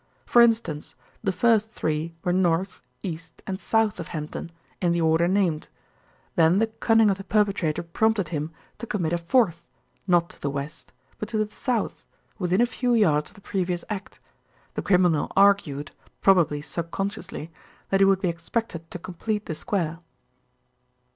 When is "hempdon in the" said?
4.07-5.01